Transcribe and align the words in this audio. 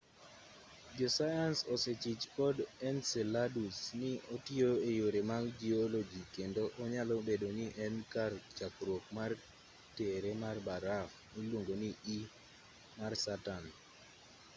josayans 0.97 1.59
osechich 1.73 2.23
kod 2.37 2.57
enceladus 2.89 3.77
ni 4.01 4.11
otiyo 4.35 4.69
e 4.89 4.91
yore 4.99 5.21
mag 5.31 5.45
jioloji 5.61 6.21
kendo 6.35 6.61
onyalo 6.83 7.15
bedo 7.27 7.47
ni 7.57 7.65
en 7.85 7.95
e 8.03 8.05
kar 8.13 8.31
chakruok 8.57 9.03
mar 9.17 9.31
tere 9.97 10.31
mar 10.43 10.57
baraf 10.67 11.09
miluongo 11.35 11.73
ni 11.81 11.89
e 12.17 12.17
mar 12.99 13.13
saturn 13.25 13.65